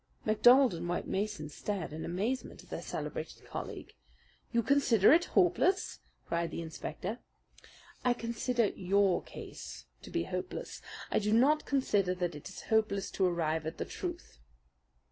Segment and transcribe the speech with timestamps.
[0.25, 3.93] MacDonald and White Mason stared in amazement at their celebrated colleague.
[4.51, 7.19] "You consider it hopeless!" cried the inspector.
[8.03, 10.81] "I consider your case to be hopeless.
[11.11, 14.39] I do not consider that it is hopeless to arrive at the truth."